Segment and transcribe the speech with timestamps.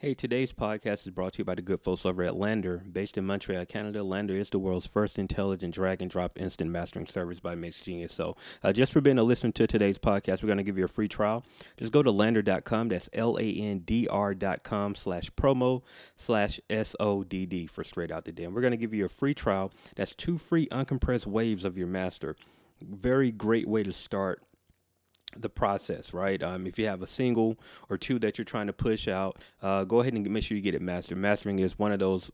[0.00, 2.92] Hey, today's podcast is brought to you by the good folks over at LANDR.
[2.92, 7.08] Based in Montreal, Canada, LANDR is the world's first intelligent drag and drop instant mastering
[7.08, 8.12] service by MixGenius.
[8.12, 10.84] So, uh, just for being a listener to today's podcast, we're going to give you
[10.84, 11.44] a free trial.
[11.78, 12.90] Just go to landr.com.
[12.90, 15.82] That's L A N D R.com slash promo
[16.16, 18.54] slash S O D D for straight out the den.
[18.54, 19.72] We're going to give you a free trial.
[19.96, 22.36] That's two free uncompressed waves of your master.
[22.80, 24.44] Very great way to start
[25.36, 26.42] the process, right?
[26.42, 27.58] Um, if you have a single
[27.88, 30.62] or two that you're trying to push out, uh, go ahead and make sure you
[30.62, 31.18] get it mastered.
[31.18, 32.30] Mastering is one of those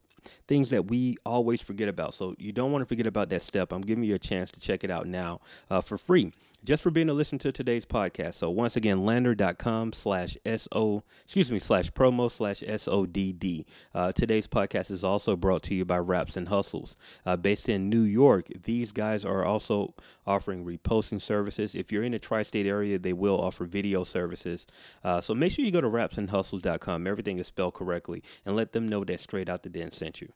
[0.47, 2.13] things that we always forget about.
[2.13, 3.71] So you don't want to forget about that step.
[3.71, 6.31] I'm giving you a chance to check it out now uh, for free
[6.65, 8.33] just for being a listen to today's podcast.
[8.35, 13.65] So once again, landr.com slash SO, excuse me, slash promo slash SODD.
[13.93, 16.95] Uh, today's podcast is also brought to you by Raps and Hustles.
[17.25, 19.93] Uh, based in New York, these guys are also
[20.25, 21.75] offering reposting services.
[21.75, 24.65] If you're in the tri-state area, they will offer video services.
[25.03, 27.07] Uh, so make sure you go to rapsandhustles.com.
[27.07, 30.33] Everything is spelled correctly and let them know that Straight Out the Den sent you.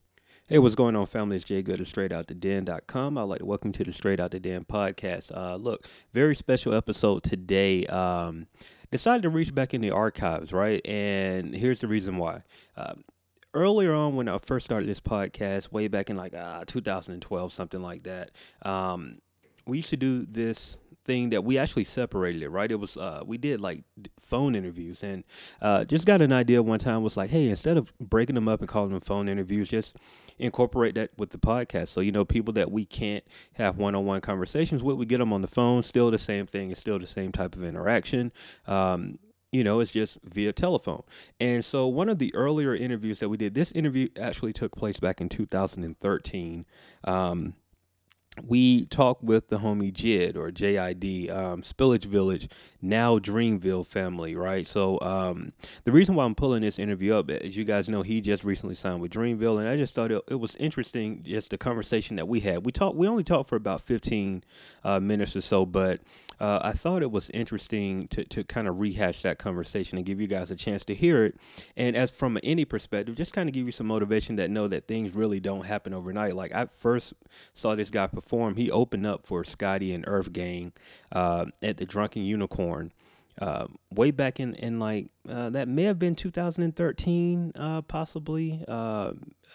[0.52, 1.36] Hey, what's going on, family?
[1.36, 3.20] It's Jay Good of StraightOutTheDen.com.
[3.20, 5.32] I'd like to welcome to the Straight Out the Den podcast.
[5.32, 7.86] Uh, look, very special episode today.
[7.86, 8.48] Um,
[8.90, 10.84] decided to reach back in the archives, right?
[10.88, 12.42] And here's the reason why.
[12.76, 13.04] Um,
[13.54, 17.84] earlier on, when I first started this podcast, way back in like uh, 2012, something
[17.84, 18.32] like that,
[18.64, 19.20] um,
[19.68, 22.72] we used to do this thing that we actually separated it, right?
[22.72, 23.84] It was uh, we did like
[24.20, 25.24] phone interviews and
[25.62, 28.60] uh, just got an idea one time was like, hey, instead of breaking them up
[28.60, 29.98] and calling them phone interviews, just
[30.38, 31.90] incorporate that with the podcast.
[31.90, 35.42] So you know, people that we can't have one-on-one conversations with, we get them on
[35.42, 35.84] the phone.
[35.84, 36.72] Still the same thing.
[36.72, 38.32] It's still the same type of interaction.
[38.68, 39.20] Um,
[39.52, 41.04] you know, it's just via telephone.
[41.40, 45.00] And so, one of the earlier interviews that we did, this interview actually took place
[45.00, 46.66] back in 2013.
[47.04, 47.56] Um,
[48.46, 52.50] we talked with the homie JID or JID, um, Spillage Village,
[52.82, 54.66] now Dreamville family, right?
[54.66, 58.22] So um, the reason why I'm pulling this interview up, as you guys know, he
[58.22, 61.58] just recently signed with Dreamville, and I just thought it, it was interesting, just the
[61.58, 62.66] conversation that we had.
[62.66, 64.44] We talked, we only talked for about 15
[64.84, 66.02] uh, minutes or so, but
[66.40, 70.22] uh, I thought it was interesting to, to kind of rehash that conversation and give
[70.22, 71.36] you guys a chance to hear it.
[71.76, 74.88] And as from any perspective, just kind of give you some motivation that know that
[74.88, 76.36] things really don't happen overnight.
[76.36, 77.14] Like I first
[77.54, 80.74] saw this guy perform, he opened up for Scotty and Earth Gang
[81.12, 82.92] uh, at the Drunken Unicorn.
[83.40, 89.14] Uh, way back in in like uh, that may have been 2013, uh, possibly, uh,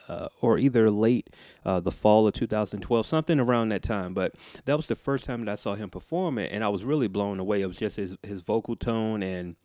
[0.09, 1.31] uh, or either late
[1.65, 4.15] uh, the fall of 2012, something around that time.
[4.15, 4.35] But
[4.65, 7.09] that was the first time that I saw him perform it, and I was really
[7.09, 7.61] blown away.
[7.61, 9.57] It was just his his vocal tone and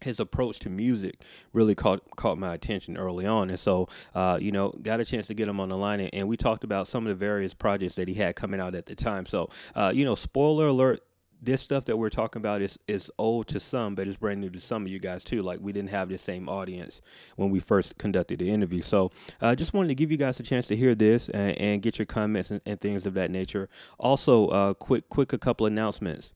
[0.00, 4.52] his approach to music really caught caught my attention early on, and so uh, you
[4.52, 6.86] know got a chance to get him on the line, and, and, we talked about
[6.86, 9.24] some of the various projects that he had coming out at the time.
[9.26, 11.02] So uh, you know, spoiler alert,
[11.46, 14.50] this stuff that we're talking about is is old to some, but it's brand new
[14.50, 15.40] to some of you guys too.
[15.40, 17.00] Like we didn't have the same audience
[17.36, 18.82] when we first conducted the interview.
[18.82, 21.56] So I uh, just wanted to give you guys a chance to hear this and,
[21.58, 23.68] and get your comments and, and, things of that nature.
[23.98, 26.32] Also, uh, quick quick a couple announcements.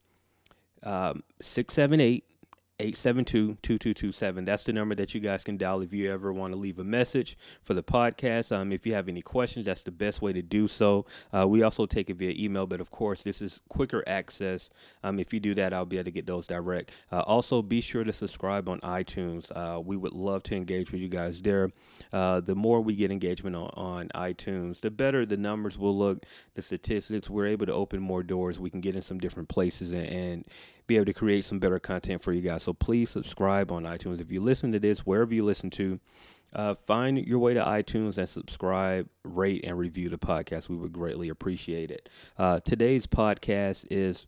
[0.82, 2.24] Um, six seven eight
[2.80, 4.46] 872-2227.
[4.46, 6.84] That's the number that you guys can dial if you ever want to leave a
[6.84, 8.50] message for the podcast.
[8.50, 11.04] Um, if you have any questions, that's the best way to do so.
[11.32, 14.70] Uh, we also take it via email, but of course, this is quicker access.
[15.04, 16.92] Um, if you do that, I'll be able to get those direct.
[17.12, 19.50] Uh, also, be sure to subscribe on iTunes.
[19.54, 21.70] Uh, we would love to engage with you guys there.
[22.12, 26.24] Uh, the more we get engagement on, on iTunes, the better the numbers will look,
[26.54, 27.28] the statistics.
[27.28, 28.58] We're able to open more doors.
[28.58, 30.44] We can get in some different places and, and
[30.90, 32.64] be able to create some better content for you guys.
[32.64, 34.20] So please subscribe on iTunes.
[34.20, 36.00] If you listen to this, wherever you listen to,
[36.52, 40.68] uh, find your way to iTunes and subscribe, rate, and review the podcast.
[40.68, 42.08] We would greatly appreciate it.
[42.36, 44.26] Uh, today's podcast is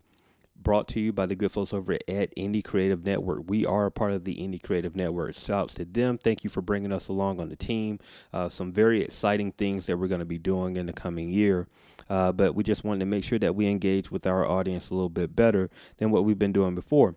[0.63, 3.43] brought to you by the good folks over at Indie Creative Network.
[3.47, 5.35] We are a part of the Indie Creative Network.
[5.35, 6.19] Shouts to them.
[6.19, 7.99] Thank you for bringing us along on the team.
[8.33, 11.69] Uh, some very exciting things that we're going to be doing in the coming year.
[12.09, 14.95] Uh, but we just wanted to make sure that we engage with our audience a
[14.95, 17.17] little bit better than what we've been doing before.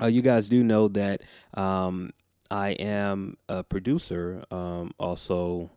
[0.00, 1.22] Uh, you guys do know that
[1.54, 2.10] um,
[2.50, 5.70] I am a producer, um, also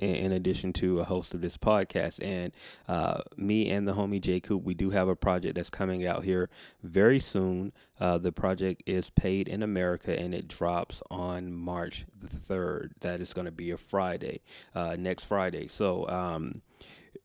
[0.00, 2.18] in, addition to a host of this podcast.
[2.22, 2.52] And
[2.88, 6.24] uh, me and the homie J Coop, we do have a project that's coming out
[6.24, 6.48] here
[6.82, 7.72] very soon.
[7.98, 12.92] Uh, the project is Paid in America and it drops on March the 3rd.
[13.00, 14.40] That is going to be a Friday,
[14.74, 15.68] uh, next Friday.
[15.68, 16.62] So, um,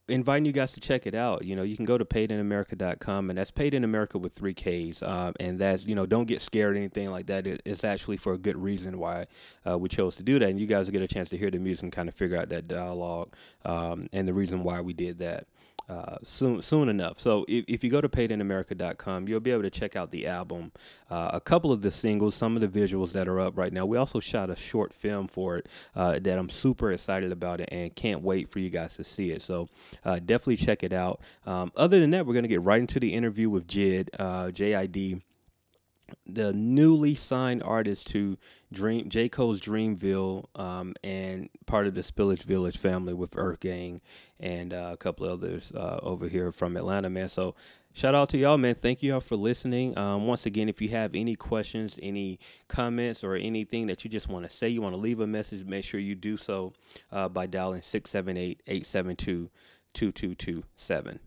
[0.07, 1.45] inviting you guys to check it out.
[1.45, 5.01] You know, you can go to paidinamerica.com and that's paid in America with three Ks.
[5.01, 7.47] Um, and that's, you know, don't get scared or anything like that.
[7.47, 9.27] It, it's actually for a good reason why
[9.67, 10.49] uh, we chose to do that.
[10.49, 12.37] And you guys will get a chance to hear the music and kind of figure
[12.37, 15.47] out that dialogue um, and the reason why we did that.
[15.87, 17.19] Uh, soon soon enough.
[17.19, 20.71] So if, if you go to paidinamerica.com, you'll be able to check out the album,
[21.09, 23.85] uh, a couple of the singles, some of the visuals that are up right now.
[23.85, 27.69] We also shot a short film for it uh, that I'm super excited about it
[27.71, 29.41] and can't wait for you guys to see it.
[29.41, 29.69] So
[30.03, 31.21] uh, definitely check it out.
[31.45, 35.21] Um, other than that, we're gonna get right into the interview with Jid, uh, JID
[36.25, 38.37] the newly signed artist to
[38.71, 44.01] Dream J Cole's Dreamville um, and part of the Spillage Village family with Earth Gang
[44.39, 47.29] and uh, a couple others uh, over here from Atlanta, man.
[47.29, 47.55] So
[47.93, 48.75] shout out to y'all, man.
[48.75, 49.97] Thank you all for listening.
[49.97, 54.27] Um, once again, if you have any questions, any comments, or anything that you just
[54.27, 56.73] want to say, you want to leave a message, make sure you do so
[57.11, 59.49] uh, by dialing 678 872
[59.93, 61.19] 2227.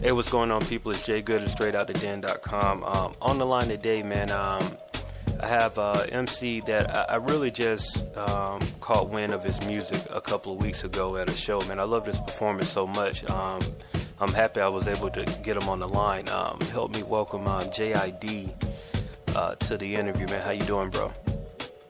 [0.00, 0.90] Hey, what's going on, people?
[0.90, 2.82] It's Jay Good of StraightOutTheDen.com.
[2.82, 4.76] Um, on the line today, man, um,
[5.40, 10.02] I have uh, MC that I, I really just um, caught wind of his music
[10.10, 11.78] a couple of weeks ago at a show, man.
[11.78, 13.28] I love his performance so much.
[13.30, 13.60] Um,
[14.20, 16.28] I'm happy I was able to get him on the line.
[16.28, 18.72] Um, help me welcome um, JID
[19.36, 20.42] uh, to the interview, man.
[20.42, 21.10] How you doing, bro?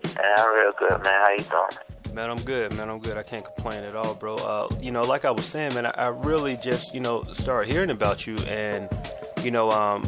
[0.04, 1.24] I'm real good, man.
[1.24, 1.91] How you doing?
[2.12, 2.90] Man, I'm good, man.
[2.90, 3.16] I'm good.
[3.16, 4.36] I can't complain at all, bro.
[4.36, 7.72] Uh, you know, like I was saying, man, I, I, really just, you know, started
[7.72, 8.86] hearing about you, and
[9.42, 10.06] you know, um,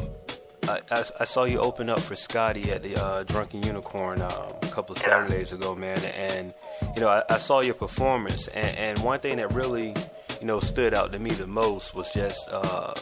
[0.65, 4.53] I, I, I, saw you open up for Scotty at the uh, Drunken Unicorn um,
[4.62, 6.53] a couple of Saturdays ago, man, and
[6.95, 9.95] you know, I, saw your performance, and, and, one thing that really,
[10.41, 12.93] you know, stood out to me the most was just uh,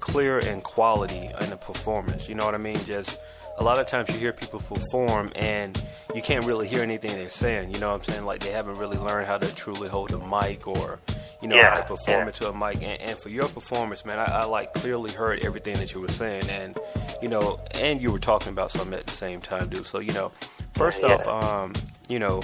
[0.00, 2.30] clear and quality in the performance.
[2.30, 2.82] You know what I mean?
[2.86, 3.18] Just
[3.58, 5.82] a lot of times you hear people perform and
[6.14, 7.72] you can't really hear anything they're saying.
[7.72, 8.24] You know what I'm saying?
[8.24, 10.98] Like they haven't really learned how to truly hold a mic or,
[11.40, 12.26] you know, yeah, how to perform yeah.
[12.26, 12.82] into a mic.
[12.82, 16.08] And, and, for your performance, man, I, I, like clearly heard everything that you were
[16.08, 16.78] saying, and
[17.22, 19.86] you know, and you were talking about something at the same time, dude.
[19.86, 20.32] So you know,
[20.74, 21.14] first yeah.
[21.14, 21.72] off, um,
[22.08, 22.42] you know,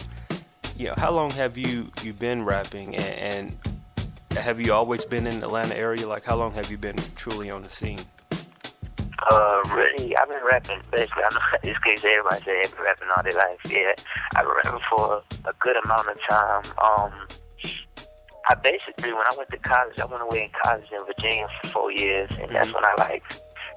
[0.76, 3.56] you know, how long have you you been rapping, and,
[4.30, 6.06] and have you always been in the Atlanta area?
[6.06, 8.00] Like, how long have you been truly on the scene?
[9.30, 10.80] Uh, really, I've been rapping.
[10.90, 13.58] Basically, I know this case everybody say I've been rapping all their life.
[13.69, 13.92] Yeah,
[14.34, 16.64] I've been rapping for a good amount of time.
[16.82, 17.12] Um,
[18.48, 21.69] I basically, when I went to college, I went away in college in Virginia for
[21.69, 22.74] four years, and that's mm-hmm.
[22.74, 23.22] when I like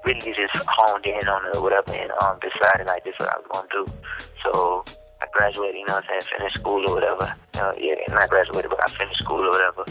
[0.04, 3.36] really just honed in on it or whatever, and um, decided like this is what
[3.36, 3.94] I was gonna do.
[4.44, 4.84] So
[5.22, 7.36] I graduated, you know what I'm saying, finished school or whatever.
[7.54, 9.86] Uh, yeah, not graduated, but I finished school or whatever,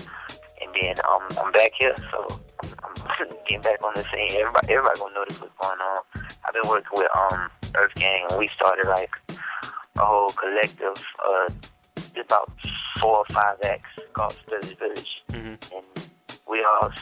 [0.61, 1.95] and then um, I'm back here.
[2.11, 2.41] So
[3.19, 4.39] getting back on the scene.
[4.39, 6.03] Everybody, everybody gonna notice what's going on.
[6.45, 9.11] I've been working with um Earth Gang, and we started like
[9.97, 11.51] a whole collective, uh,
[12.21, 12.51] about
[12.99, 15.77] four or five acts called Spillage Village, mm-hmm.
[15.77, 16.09] and
[16.49, 16.93] we all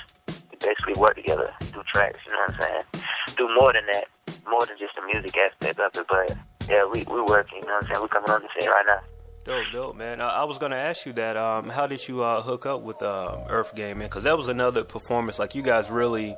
[0.60, 2.18] basically work together, do tracks.
[2.26, 3.04] You know what I'm saying?
[3.36, 4.06] Do more than that,
[4.48, 6.06] more than just the music aspect of it.
[6.08, 6.36] But
[6.68, 7.58] yeah, we we working.
[7.58, 8.02] You know what I'm saying?
[8.02, 9.00] We coming on the scene right now.
[9.44, 10.20] Dope, dope, man.
[10.20, 11.36] I, I was gonna ask you that.
[11.36, 13.98] Um, how did you uh, hook up with uh, Earth man?
[13.98, 15.40] Because that was another performance.
[15.40, 16.36] Like you guys really,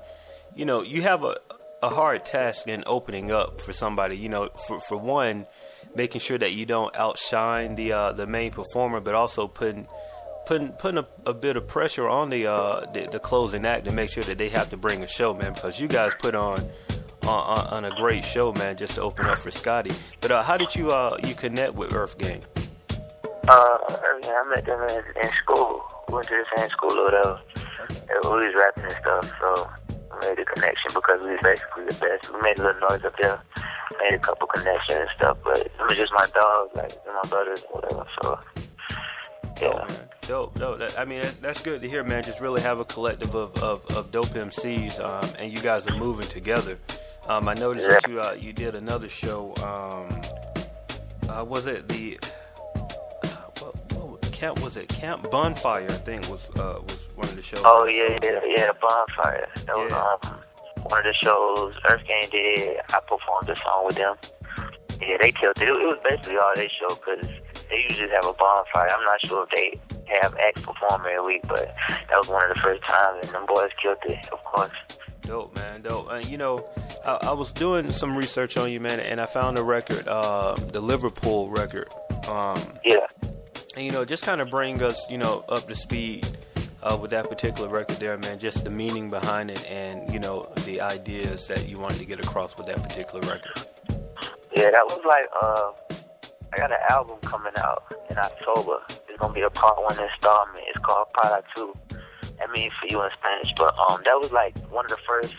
[0.55, 1.37] you know, you have a
[1.83, 4.17] a hard task in opening up for somebody.
[4.17, 5.47] You know, for for one,
[5.95, 9.87] making sure that you don't outshine the uh, the main performer, but also putting
[10.47, 13.91] putting putting a, a bit of pressure on the, uh, the, the closing act to
[13.91, 15.53] make sure that they have to bring a show, man.
[15.53, 16.71] Because you guys put on.
[17.23, 19.93] On, on, a great show, man, just to open up for Scotty.
[20.21, 22.45] But uh, how did you uh, you connect with Earth Gang?
[23.49, 25.85] Uh, I met them in, in school.
[26.09, 27.41] We went to the same school or whatever.
[27.91, 28.01] Okay.
[28.25, 31.95] We was rapping and stuff, so we made a connection because we was basically the
[31.95, 32.33] best.
[32.33, 33.41] We made a little noise up there,
[34.01, 37.63] made a couple connections and stuff, but it was just my dog, like my brothers,
[37.71, 38.07] whatever.
[38.23, 38.41] So
[39.61, 39.73] yeah.
[39.73, 40.09] Dope, man.
[40.23, 40.79] Dope, dope.
[40.79, 42.23] That, I mean, that, that's good to hear, man.
[42.23, 45.97] Just really have a collective of, of, of dope MCs, um, and you guys are
[45.97, 46.79] moving together.
[47.29, 47.99] Um, I noticed yeah.
[48.01, 49.55] that you uh, you did another show.
[49.57, 50.21] Um,
[51.29, 52.19] uh, was it the
[54.45, 55.87] Camp was it Camp Bonfire?
[55.89, 57.63] I think was uh, was one of the shows.
[57.65, 59.49] Oh yeah, yeah, yeah, Bonfire.
[59.65, 60.39] That was um,
[60.83, 62.77] one of the shows Earth Gang did.
[62.93, 64.17] I performed a song with them.
[65.01, 65.67] Yeah, they killed it.
[65.67, 67.27] It was basically all they show because
[67.71, 68.91] they usually have a bonfire.
[68.91, 69.81] I'm not sure if they
[70.21, 71.75] have acts perform every week, but
[72.11, 74.77] that was one of the first times, and them boys killed it, of course.
[75.23, 76.13] Dope, man, dope.
[76.13, 76.69] And you know,
[77.03, 80.55] I, I, was doing some research on you, man, and I found a record, uh,
[80.55, 81.89] the Liverpool record.
[82.29, 83.07] Um, yeah
[83.77, 86.27] and, you know, just kind of bring us, you know, up to speed
[86.85, 88.39] uh, with that particular record there, man.
[88.39, 92.21] Just the meaning behind it, and you know, the ideas that you wanted to get
[92.21, 93.67] across with that particular record.
[94.55, 95.73] Yeah, that was like, uh,
[96.53, 98.79] I got an album coming out in October.
[99.09, 100.65] It's gonna be a part one installment.
[100.69, 101.73] It's called Para Ti.
[102.39, 105.35] That means for you in Spanish, but um, that was like one of the first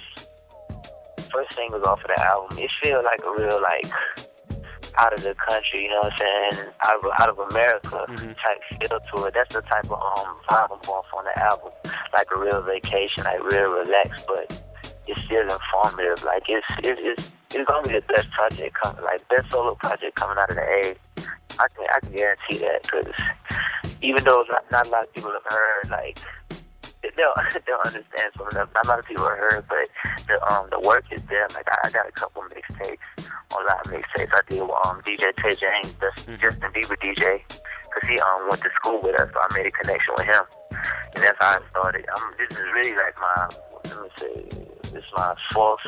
[1.32, 2.58] first singles off of the album.
[2.58, 3.92] It feels like a real like
[4.98, 8.32] out of the country, you know what I'm saying, out of, out of America mm-hmm.
[8.34, 9.34] type feel to it.
[9.34, 11.72] That's the type of um vibe I'm going for on the album,
[12.14, 14.52] like a real vacation, like real relaxed, but
[15.08, 16.24] it's still informative.
[16.24, 20.16] Like it's it's it's, it's gonna be the best project coming, like best solo project
[20.16, 20.96] coming out of the A.
[21.58, 23.14] I can I can guarantee that because
[24.02, 26.20] even though not, not a lot of people have heard like
[27.16, 27.36] they'll
[27.66, 28.70] they'll understand some of them.
[28.74, 29.88] Not a lot of people have heard, but
[30.28, 31.48] the um the work is there.
[31.54, 32.98] Like I, I got a couple mixtapes
[33.52, 34.34] a lot of mixtapes.
[34.34, 36.36] I did with um DJ Tay James, mm-hmm.
[36.36, 39.72] Justin Bieber DJ, because he um went to school with us, so I made a
[39.72, 40.44] connection with him,
[41.16, 42.06] and that's how I started.
[42.16, 43.50] Um, this is really like my
[43.86, 44.34] let me say
[44.92, 45.80] this is my fourth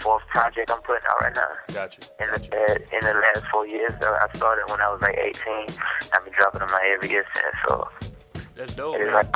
[0.00, 1.52] fourth project I'm putting out right now.
[1.72, 2.00] Gotcha.
[2.20, 2.94] In the gotcha.
[2.94, 5.74] in the last four years, I started when I was like 18.
[6.12, 7.56] I've been dropping them out every year since.
[7.68, 7.88] So
[8.56, 8.98] that's dope.
[9.12, 9.34] Like,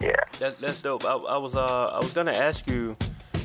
[0.00, 0.14] yeah.
[0.38, 1.04] That's that's dope.
[1.04, 2.96] I, I was uh I was gonna ask you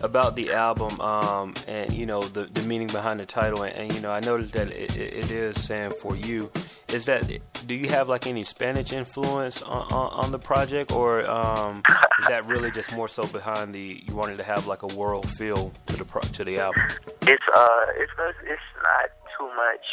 [0.02, 3.94] about the album um, and you know the, the meaning behind the title and, and
[3.94, 6.52] you know I noticed that it, it is saying for you
[6.90, 7.28] is that
[7.66, 11.82] do you have like any Spanish influence on, on, on the project or um,
[12.20, 15.28] is that really just more so behind the you wanted to have like a world
[15.32, 16.84] feel to the pro, to the album
[17.24, 18.12] it's uh it's
[18.44, 19.86] it's not too much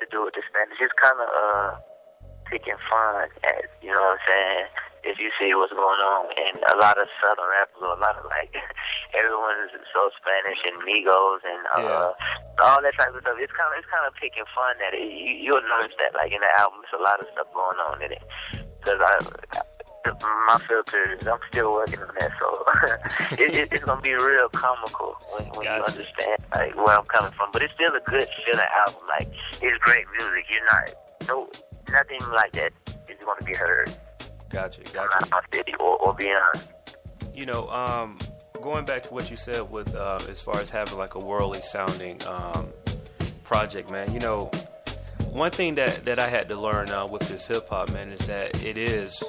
[0.00, 1.78] to do with the Spanish it's kind of uh
[2.50, 4.66] picking fun at you know what I'm saying
[5.08, 6.28] if you see what's going on.
[6.36, 8.52] And a lot of Southern rappers, or a lot of like,
[9.18, 12.64] everyone's so Spanish and Migos and uh, yeah.
[12.64, 13.40] all that type of stuff.
[13.40, 15.00] It's kind of it's kind of picking fun at it.
[15.00, 18.02] You, you'll notice that like in the album, there's a lot of stuff going on
[18.02, 18.24] in it.
[18.78, 19.16] Because I,
[20.46, 22.46] my filters, I'm still working on that, so
[23.42, 25.76] it, it, it's gonna be real comical when, when gotcha.
[25.76, 27.50] you understand like where I'm coming from.
[27.52, 29.02] But it's still a good feeling album.
[29.08, 29.28] Like
[29.60, 30.46] it's great music.
[30.48, 30.94] You're not
[31.26, 31.48] no
[31.90, 32.72] nothing like that
[33.08, 33.94] is gonna be heard
[34.50, 35.28] Gotcha, gotcha.
[35.78, 36.62] or, or beyond.
[37.34, 38.18] You know, um,
[38.62, 41.60] going back to what you said with uh, as far as having like a worldly
[41.60, 42.68] sounding um,
[43.44, 44.12] project, man.
[44.12, 44.46] You know,
[45.30, 48.26] one thing that that I had to learn uh, with this hip hop, man, is
[48.26, 49.22] that it is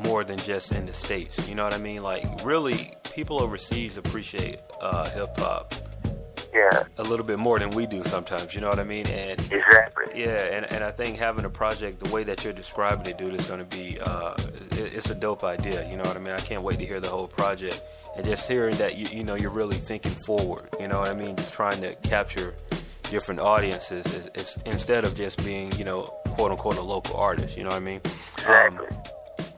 [0.00, 1.48] more than just in the states.
[1.48, 2.02] You know what I mean?
[2.02, 5.74] Like, really, people overseas appreciate uh, hip hop
[6.56, 6.84] yeah.
[6.98, 8.54] a little bit more than we do sometimes.
[8.54, 9.06] You know what I mean?
[9.06, 10.04] And exactly.
[10.14, 13.34] Yeah, and, and I think having a project the way that you're describing it, dude,
[13.34, 14.34] is going to be uh,
[14.72, 15.88] it, it's a dope idea.
[15.88, 16.34] You know what I mean?
[16.34, 17.82] I can't wait to hear the whole project
[18.16, 20.68] and just hearing that you you know you're really thinking forward.
[20.80, 21.36] You know what I mean?
[21.36, 22.54] Just trying to capture
[23.10, 26.04] different audiences is, is, instead of just being you know
[26.36, 27.56] quote unquote a local artist.
[27.56, 28.00] You know what I mean?
[28.38, 28.86] Exactly.
[28.88, 29.02] Um,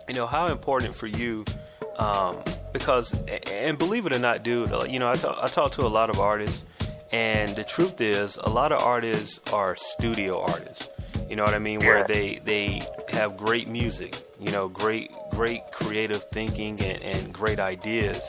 [0.09, 1.45] you know how important for you.
[1.99, 2.39] Um,
[2.73, 3.13] because,
[3.51, 6.11] and believe it or not, dude, you know, I talk, I talk to a lot
[6.11, 6.63] of artists,
[7.11, 10.89] and the truth is, a lot of artists are studio artists.
[11.29, 11.81] You know what I mean?
[11.81, 17.61] Where they they have great music, you know, great great creative thinking and, and great
[17.61, 18.21] ideas,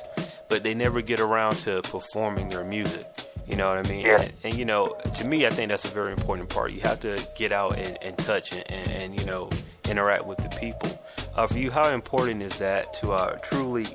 [0.50, 3.06] but they never get around to performing their music.
[3.48, 4.06] You know what I mean?
[4.06, 4.22] Yeah.
[4.22, 6.72] And, and, you know, to me, I think that's a very important part.
[6.72, 9.50] You have to get out and, and touch and, and, and, you know
[9.90, 11.04] interact with the people.
[11.36, 13.88] Uh, for you, how important is that to uh, truly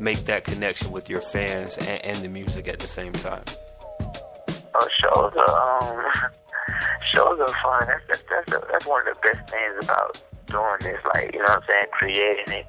[0.00, 3.42] make that connection with your fans and, and the music at the same time?
[4.74, 6.32] Oh, shows are um,
[7.12, 7.86] shows are fun.
[7.86, 11.02] That's that's that's, that's one of the best things about doing this.
[11.14, 12.66] Like you know what I'm saying, creating it,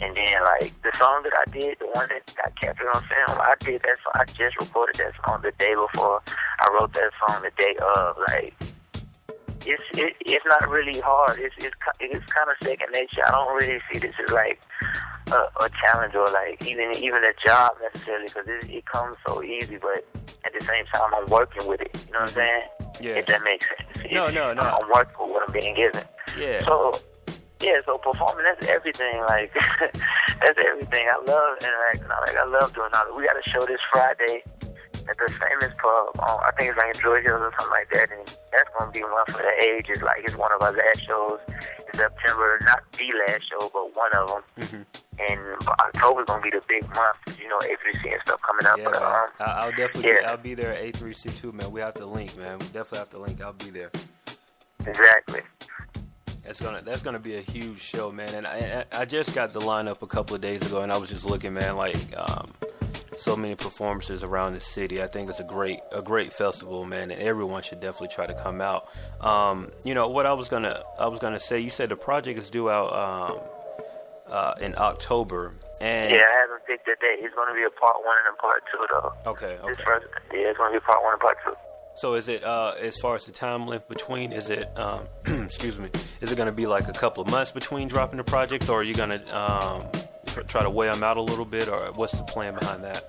[0.00, 3.38] and then like the song that I did, the one that got captured on film,
[3.40, 4.12] I did that song.
[4.14, 6.22] I just recorded that song the day before
[6.60, 8.16] I wrote that song the day of.
[8.28, 8.54] Like
[9.66, 11.38] it's it, it's not really hard.
[11.38, 13.22] It's it's it's kind of second nature.
[13.26, 14.60] I don't really see this as like
[15.28, 19.42] a, a challenge or like even even a job necessarily because it, it comes so
[19.42, 19.76] easy.
[19.76, 20.04] But
[20.44, 21.96] at the same time, I'm working with it.
[22.06, 22.38] You know what I'm mm-hmm.
[22.38, 22.62] saying?
[23.00, 23.20] Yeah.
[23.20, 24.12] If that makes sense.
[24.12, 24.62] No, no, no.
[24.62, 26.04] I'm working with what I'm being given.
[26.38, 26.64] Yeah.
[26.64, 27.00] So
[27.60, 29.20] yeah, so performing that's everything.
[29.28, 31.06] Like that's everything.
[31.10, 32.08] I love interacting.
[32.08, 33.16] Like I love doing all.
[33.16, 34.42] We got a show this Friday
[35.08, 36.20] at the famous pub.
[36.20, 38.90] Um, I think it's like in Georgia Hills or something like that, and that's gonna
[38.90, 40.02] be one for the ages.
[40.02, 42.58] Like it's one of our last shows in September.
[42.64, 44.42] Not the last show, but one of them.
[44.60, 44.82] Mm-hmm.
[45.28, 47.18] And October's gonna be the big month.
[47.40, 48.78] You know, A3C and stuff coming up.
[48.78, 49.02] Yeah, but.
[49.02, 50.10] Um, I'll definitely.
[50.10, 50.20] Yeah.
[50.20, 51.70] Be, I'll be there at A3C too, man.
[51.70, 52.58] We have to link, man.
[52.58, 53.40] We definitely have to link.
[53.40, 53.90] I'll be there.
[54.86, 55.40] Exactly.
[56.44, 58.34] That's gonna that's gonna be a huge show, man.
[58.34, 61.08] And I I just got the lineup a couple of days ago, and I was
[61.08, 61.76] just looking, man.
[61.76, 62.52] Like um,
[63.16, 65.02] so many performances around the city.
[65.02, 68.34] I think it's a great a great festival, man, and everyone should definitely try to
[68.34, 68.88] come out.
[69.20, 71.60] Um, you know what I was gonna I was gonna say.
[71.60, 73.38] You said the project is due out um,
[74.28, 77.24] uh, in October, and yeah, I haven't picked the date.
[77.24, 79.30] It's gonna be a part one and a part two, though.
[79.30, 79.82] Okay, okay.
[79.84, 81.54] First, yeah, it's gonna be part one and part two.
[81.94, 84.32] So is it uh, as far as the time length between?
[84.32, 85.90] Is it um, excuse me?
[86.20, 88.80] Is it going to be like a couple of months between dropping the projects, or
[88.80, 89.84] are you going to um,
[90.48, 93.04] try to weigh them out a little bit, or what's the plan behind that?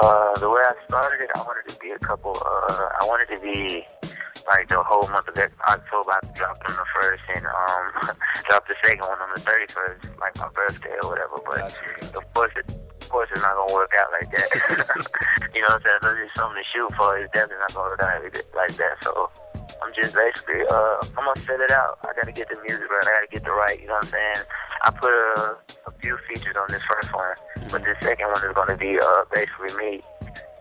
[0.00, 2.36] Uh, the way I started it, I wanted to be a couple.
[2.36, 3.86] Uh, I wanted to be
[4.48, 6.10] like the whole month of October.
[6.10, 8.16] I dropped on the first and um,
[8.48, 11.36] dropped the second one on the thirty first, like my birthday or whatever.
[11.44, 12.18] But gotcha.
[12.18, 14.48] of course, it, of course, it's not gonna work out like that.
[15.54, 15.98] you know what I'm saying?
[16.02, 17.18] There's just something to shoot for.
[17.18, 18.22] It's definitely not gonna work out
[18.54, 18.96] like that.
[19.02, 19.30] So
[19.82, 21.98] I'm just basically, uh, I'm gonna fill it out.
[22.02, 23.06] I gotta get the music right.
[23.06, 23.80] I gotta get the right.
[23.80, 24.46] You know what I'm saying?
[24.82, 25.56] I put a,
[25.86, 27.68] a few features on this first one, mm-hmm.
[27.70, 30.02] but the second one is gonna be uh, basically me.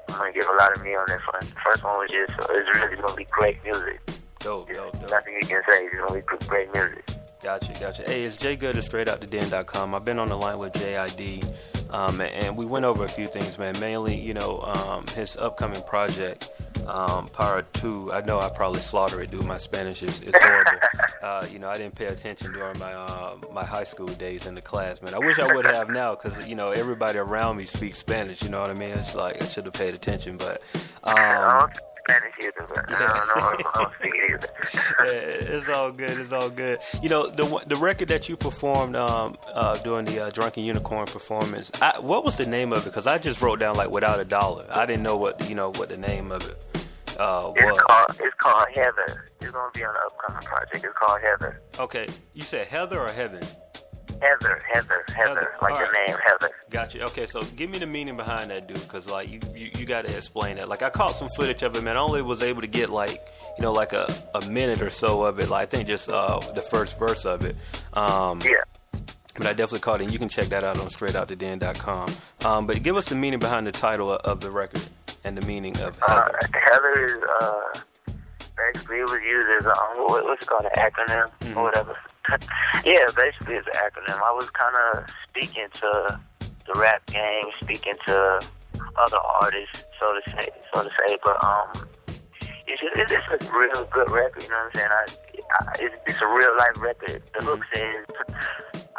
[0.10, 1.42] I'm gonna get a lot of me on this one.
[1.42, 4.00] The first one was just, uh, it's really gonna be great music.
[4.40, 5.12] Dope, dope, dope.
[5.12, 5.86] Nothing you can say.
[5.86, 7.04] It's gonna be great music.
[7.42, 8.04] Gotcha, gotcha.
[8.04, 9.96] Hey, it's Jay Good at StraightOutTheDen.com.
[9.96, 11.50] I've been on the line with JID,
[11.92, 13.80] um, and we went over a few things, man.
[13.80, 16.50] Mainly, you know, um, his upcoming project
[16.90, 19.46] um, Power 2, I know I probably slaughter it, dude.
[19.46, 20.80] My Spanish is, is horrible.
[21.22, 24.56] uh, you know, I didn't pay attention during my uh, my high school days in
[24.56, 25.14] the class, man.
[25.14, 28.50] I wish I would have now because, you know, everybody around me speaks Spanish, you
[28.50, 28.92] know what I mean?
[28.92, 30.62] It's like I should have paid attention, but.
[31.04, 31.70] Um,
[32.10, 33.70] Spanish either, but I don't know.
[33.70, 35.54] I don't speak it either.
[35.54, 36.20] it's all good.
[36.20, 36.80] It's all good.
[37.02, 41.06] You know, the the record that you performed um, uh, during the uh, Drunken Unicorn
[41.06, 41.72] performance.
[41.82, 42.86] I, what was the name of it?
[42.86, 44.66] Because I just wrote down like without a dollar.
[44.72, 46.64] I didn't know what you know what the name of it.
[47.20, 47.82] Uh, it's was.
[47.82, 49.30] called it's called Heather.
[49.42, 50.84] It's gonna be on an upcoming project.
[50.86, 51.62] It's called Heather.
[51.78, 53.44] Okay, you said Heather or Heaven?
[54.22, 55.52] Heather, Heather, Heather, Heather.
[55.62, 56.08] like All the right.
[56.08, 56.52] name Heather.
[56.70, 57.04] Gotcha.
[57.06, 60.06] Okay, so give me the meaning behind that, dude, because like you, you, you got
[60.06, 60.70] to explain that.
[60.70, 61.96] Like I caught some footage of it, man.
[61.96, 65.24] I only was able to get like you know like a, a minute or so
[65.24, 65.50] of it.
[65.50, 67.56] Like I think just uh, the first verse of it.
[67.94, 68.52] Um, yeah.
[69.36, 70.06] But I definitely caught it.
[70.06, 72.14] And you can check that out on StraightOutTheDen.com.
[72.44, 74.84] Um, but give us the meaning behind the title of the record
[75.24, 76.40] and the meaning of uh, Heather.
[76.44, 78.14] Uh, Heather is uh,
[78.58, 81.58] basically it was used as a what's it called an acronym mm-hmm.
[81.58, 81.96] or whatever.
[82.86, 84.20] yeah, basically it's an acronym.
[84.22, 88.40] I was kind of speaking to the rap gang, speaking to
[88.98, 91.18] other artists, so to say, so to say.
[91.24, 91.88] But um,
[92.68, 94.44] it's just, it's just a real good record.
[94.44, 94.90] You know what I'm saying?
[94.92, 95.06] I,
[95.60, 97.24] I it's, it's a real life record.
[97.34, 97.48] The mm-hmm.
[97.48, 98.36] hook says.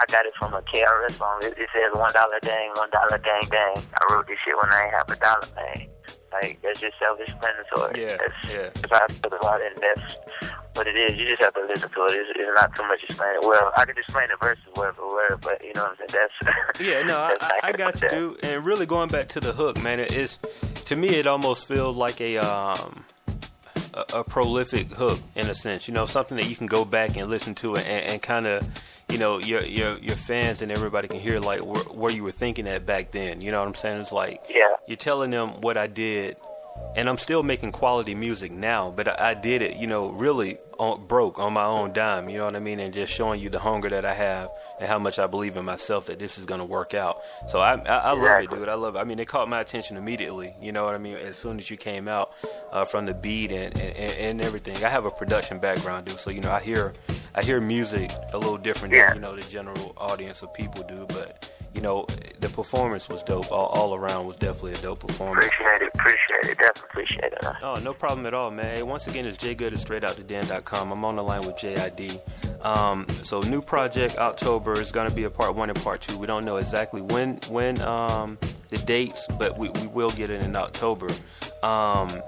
[0.01, 1.41] I got it from a KRS song.
[1.43, 3.85] It, it says one dollar dang, one dollar dang dang.
[4.01, 5.89] I wrote this shit when I ain't have a dollar, man.
[6.33, 8.01] Like that's just self-explanatory.
[8.01, 8.71] Yeah, that's, yeah.
[8.83, 10.17] If I put a lot in, that's
[10.81, 11.19] what it is.
[11.19, 12.13] You just have to listen to it.
[12.13, 13.41] It's, it's not too much explaining.
[13.43, 16.27] Well, I can explain the verses word for word, but you know what I'm saying.
[16.43, 17.03] That's yeah.
[17.03, 18.45] No, I, I got you, dude.
[18.45, 20.39] And really going back to the hook, man, it is
[20.87, 23.05] to me it almost feels like a um
[23.93, 25.87] a, a, prolific hook in a sense.
[25.87, 28.67] You know, something that you can go back and listen to and, and kind of,
[29.11, 32.31] you know, your your your fans and everybody can hear like where, where, you were
[32.31, 33.43] thinking at back then.
[33.43, 34.01] You know what I'm saying?
[34.01, 34.65] It's like yeah.
[34.87, 36.39] you're telling them what I did
[36.97, 40.59] and I'm still making quality music now, but I, I did it, you know, really
[40.79, 43.49] on, broke on my own dime, you know what I mean, and just showing you
[43.49, 46.47] the hunger that I have and how much I believe in myself that this is
[46.47, 47.21] gonna work out.
[47.49, 48.69] So I, I, I love it, dude.
[48.69, 48.99] I love it.
[48.99, 50.55] I mean, it caught my attention immediately.
[50.61, 51.17] You know what I mean?
[51.17, 52.33] As soon as you came out
[52.73, 54.83] uh, from the beat and, and, and everything.
[54.85, 56.19] I have a production background, dude.
[56.19, 56.93] So you know, I hear
[57.35, 61.07] I hear music a little different than you know the general audience of people do,
[61.09, 62.07] but you know,
[62.41, 63.51] the performance was dope.
[63.51, 65.47] All, all around was definitely a dope performance.
[65.47, 67.39] Appreciate it, appreciate it, definitely appreciate it.
[67.63, 68.87] Oh, no problem at all, man.
[68.87, 70.93] Once again, it's Jay Good at StraightOutTheDen.com.
[70.93, 72.21] I'm on the line with JID.
[72.65, 76.19] Um, so new project October is going to be a part one and part two.
[76.19, 80.43] We don't know exactly when when um, the dates, but we, we will get it
[80.43, 81.09] in October.
[81.63, 82.23] Um,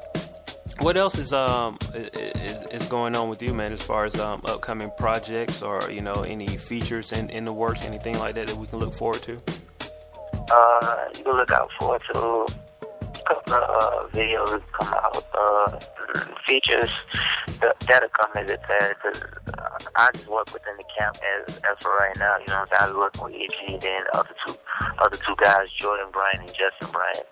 [0.78, 3.72] what else is um is, is going on with you, man?
[3.72, 7.82] As far as um upcoming projects or you know any features in, in the works,
[7.82, 9.40] anything like that that we can look forward to?
[10.50, 12.46] Uh, you can look out forward to
[13.32, 15.78] couple of uh, videos come out, uh,
[16.46, 16.90] features
[17.60, 18.94] that, that'll come as it says.
[19.02, 19.22] Cause
[19.58, 22.36] uh, I just work within the camp as as for right now.
[22.40, 24.54] You know, I working with EG, then the other two
[24.98, 27.26] other two guys, Jordan Bryant and Justin Bryant,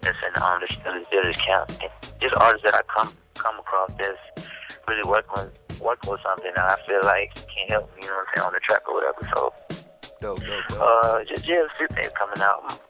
[0.00, 1.70] that's in um the Steelers camp.
[1.70, 1.90] And
[2.20, 4.48] just artists that I come come across that's
[4.88, 8.14] really working with working with something that I feel like can help me, you know
[8.14, 9.28] what I'm saying, on the track or whatever.
[9.34, 9.54] So
[10.20, 10.80] dope, dope, dope.
[10.80, 12.80] Uh just a few things coming out.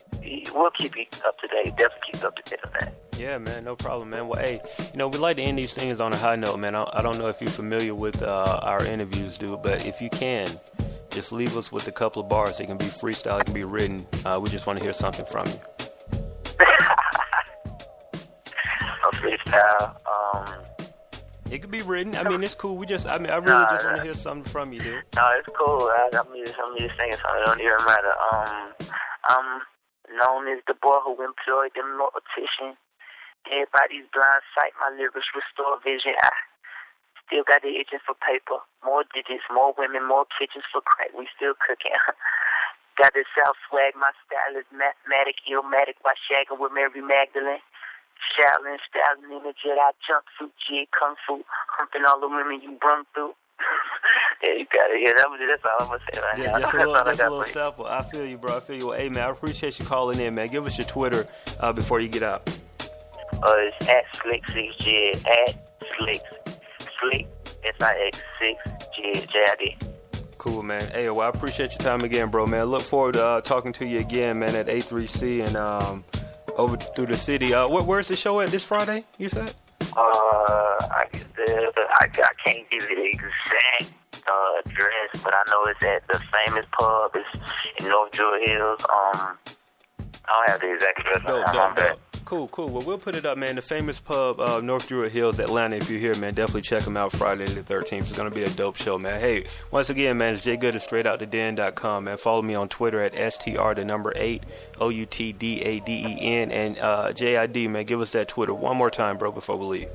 [0.54, 1.76] We'll keep you up to date.
[1.76, 2.94] Definitely keep you up to date on that.
[3.18, 4.28] Yeah, man, no problem, man.
[4.28, 4.60] Well, hey,
[4.92, 6.74] you know, we like to end these things on a high note, man.
[6.74, 10.10] I, I don't know if you're familiar with uh, our interviews, dude, but if you
[10.10, 10.58] can,
[11.10, 12.58] just leave us with a couple of bars.
[12.60, 14.06] It can be freestyle, it can be written.
[14.24, 15.60] Uh, we just want to hear something from you.
[19.04, 19.96] a freestyle.
[20.06, 20.64] Um,
[21.50, 22.16] it could be written.
[22.16, 22.76] I mean, it's cool.
[22.76, 25.02] We just, I mean, I really nah, just want to hear something from you, dude.
[25.14, 25.82] No, it's cool.
[25.82, 27.42] I, I'm just, I'm just thinking something.
[27.42, 28.12] It don't even matter.
[28.32, 28.72] Um,
[29.26, 29.60] I'm
[30.12, 32.76] known as the boy who employed the mortician.
[33.48, 34.72] Everybody's blind sight.
[34.80, 36.16] My lyrics restore vision.
[36.20, 36.32] I
[37.26, 38.60] still got the itching for paper.
[38.84, 41.12] More digits, more women, more kitchens for crack.
[41.12, 41.96] We still cooking.
[42.94, 47.58] Got this South swag, my style is mathematic, illmatic, by shagging with Mary Magdalene.
[48.22, 51.42] Shaolin, styling in a Jedi jumpsuit, jig, kung fu,
[51.74, 53.34] humping all the women you brung through.
[54.42, 55.28] Yeah, you gotta hear that.
[55.38, 56.60] That's all I'm gonna say right yeah, now.
[56.60, 57.86] Just a little, that's a little sample.
[57.86, 58.56] I feel you, bro.
[58.56, 58.88] I feel you.
[58.88, 60.48] Well, hey, man, I appreciate you calling in, man.
[60.48, 61.26] Give us your Twitter
[61.60, 62.48] uh, before you get out.
[63.32, 66.20] Uh, it's at Slick6J, at Slick,
[67.00, 67.26] Slick,
[67.64, 69.76] S-I-X-6-J-J-I-D.
[70.38, 70.88] Cool, man.
[70.90, 72.66] Hey, well, I appreciate your time again, bro, man.
[72.66, 76.04] Look forward to uh, talking to you again, man, at A3C and um,
[76.56, 77.54] over through the city.
[77.54, 79.54] Uh, where, where's the show at this Friday, you said?
[79.96, 83.94] Uh, I, the, I, I can't give you the exact
[84.26, 87.12] uh, address, but I know it's at the famous pub.
[87.14, 87.44] It's
[87.78, 88.80] in North Druid Hills.
[88.82, 89.38] Um,
[90.26, 91.22] I don't have the exact address.
[91.26, 91.96] No, no, no.
[92.24, 92.68] Cool, cool.
[92.68, 93.56] Well, we'll put it up, man.
[93.56, 95.76] The famous pub, uh, North Druid Hills, Atlanta.
[95.76, 98.00] If you're here, man, definitely check them out Friday the 13th.
[98.00, 99.20] It's going to be a dope show, man.
[99.20, 102.16] Hey, once again, man, it's Jay Good at StraightOutTheDen.com, man.
[102.16, 104.42] Follow me on Twitter at STR, the number 8,
[104.80, 106.50] O-U-T-D-A-D-E-N.
[106.50, 109.88] And uh, JID, man, give us that Twitter one more time, bro, before we leave.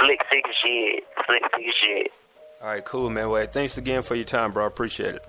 [0.00, 1.04] Flick Flick shit.
[1.26, 2.12] Flick Flick shit.
[2.62, 3.28] All right, cool, man.
[3.28, 4.64] Well, thanks again for your time, bro.
[4.64, 5.26] I appreciate it.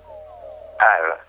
[0.82, 1.20] All right,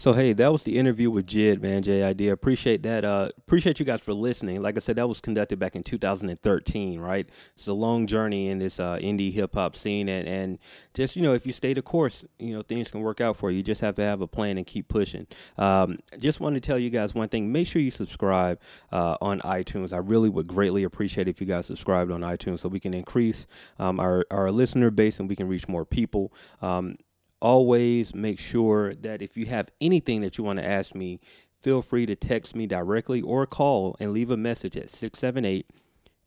[0.00, 1.82] So hey, that was the interview with Jid, man.
[1.82, 3.04] JID, appreciate that.
[3.04, 4.62] Uh, appreciate you guys for listening.
[4.62, 7.28] Like I said, that was conducted back in 2013, right?
[7.54, 10.58] It's a long journey in this uh, indie hip hop scene, and and
[10.94, 13.50] just you know, if you stay the course, you know, things can work out for
[13.50, 13.58] you.
[13.58, 15.26] You just have to have a plan and keep pushing.
[15.58, 18.58] Um, just want to tell you guys one thing: make sure you subscribe
[18.90, 19.92] uh, on iTunes.
[19.92, 23.46] I really would greatly appreciate if you guys subscribed on iTunes, so we can increase
[23.78, 26.32] um, our our listener base and we can reach more people.
[26.62, 26.96] Um,
[27.40, 31.20] always make sure that if you have anything that you want to ask me,
[31.58, 35.66] feel free to text me directly or call and leave a message at 678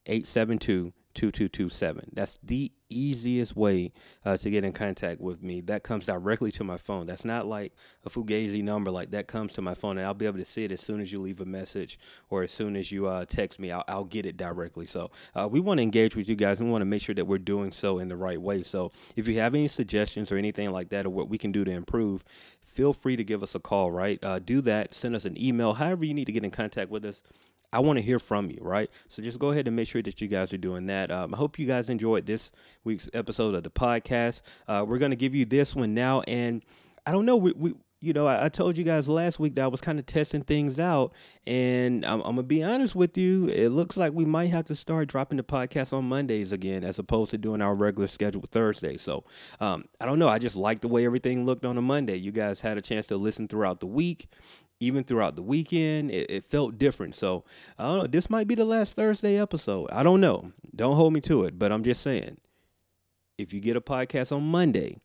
[0.06, 2.12] 872 2227.
[2.14, 3.92] That's the easiest way
[4.26, 5.62] uh, to get in contact with me.
[5.62, 7.06] That comes directly to my phone.
[7.06, 7.74] That's not like
[8.06, 8.92] a Fugazi number.
[8.92, 11.02] Like that comes to my phone, and I'll be able to see it as soon
[11.02, 12.00] as you leave a message
[12.30, 13.72] or as soon as you uh, text me.
[13.72, 14.86] I'll, I'll, get it directly.
[14.86, 16.60] So uh, we want to engage with you guys.
[16.60, 18.64] We want to make sure that we're doing so in the right way.
[18.64, 21.64] So if you have any suggestions or anything like that, or what we can do
[21.64, 22.24] to improve,
[22.62, 23.92] feel free to give us a call.
[23.92, 24.22] Right?
[24.24, 24.94] Uh, do that.
[24.94, 25.74] Send us an email.
[25.74, 27.22] However you need to get in contact with us.
[27.74, 28.90] I want to hear from you, right?
[29.08, 31.12] So just go ahead and make sure that you guys are doing that.
[31.12, 32.52] Um, I hope you guys enjoyed this
[32.84, 34.42] week's episode of the podcast.
[34.68, 36.22] Uh, we're going to give you this one now.
[36.22, 36.64] And
[37.08, 39.64] I don't know, we, we you know, I, I, told you guys last week that
[39.64, 41.14] I was kind of testing things out,
[41.48, 43.48] and I'm, I'm, gonna be honest with you.
[43.48, 47.00] It looks like we might have to start dropping the podcast on Mondays again, as
[47.00, 48.98] opposed to doing our regular schedule Thursday.
[48.98, 49.24] So
[49.62, 50.28] um, I don't know.
[50.28, 52.18] I just like the way everything looked on a Monday.
[52.18, 54.28] You guys had a chance to listen throughout the week
[54.84, 56.12] even throughout the weekend.
[56.12, 57.16] It, it, felt different.
[57.16, 57.44] So
[57.78, 58.08] I don't know.
[58.08, 59.90] This might be the last Thursday episode.
[59.92, 60.52] I don't know.
[60.76, 62.38] Don't hold me to it, but I'm just saying.
[63.38, 64.98] If you get a podcast on Monday,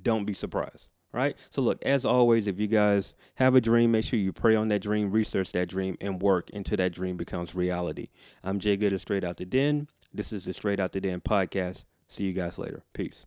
[0.00, 0.88] don't be surprised.
[1.12, 1.36] Right?
[1.48, 4.66] So look, as always, if you guys have a dream, make sure you pray on
[4.68, 8.08] that dream, research that dream, and work until that dream becomes reality.
[8.42, 9.86] I'm Jay Good of Straight Out the Den.
[10.12, 11.84] This is the Straight Out the Den podcast.
[12.08, 12.82] See you guys later.
[12.94, 13.26] Peace.